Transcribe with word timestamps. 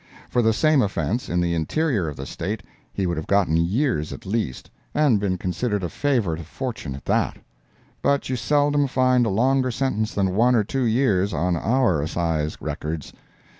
For 0.31 0.41
the 0.41 0.51
same 0.51 0.81
offence, 0.81 1.29
in 1.29 1.41
the 1.41 1.53
interior 1.53 2.07
of 2.07 2.15
the 2.15 2.25
State, 2.25 2.63
he 2.91 3.05
would 3.05 3.17
have 3.17 3.27
gotten 3.27 3.55
years 3.55 4.11
at 4.11 4.25
least, 4.25 4.67
and 4.95 5.19
been 5.19 5.37
considered 5.37 5.83
a 5.83 5.89
favorite 5.89 6.39
of 6.39 6.47
Fortune 6.47 6.95
at 6.95 7.05
that. 7.05 7.37
But 8.01 8.27
you 8.27 8.35
seldom 8.35 8.87
find 8.87 9.27
a 9.27 9.29
longer 9.29 9.69
sentence 9.69 10.15
than 10.15 10.33
one 10.33 10.55
or 10.55 10.63
two 10.63 10.85
years 10.85 11.35
on 11.35 11.55
our 11.55 12.01
Assize 12.01 12.57
records. 12.59 13.13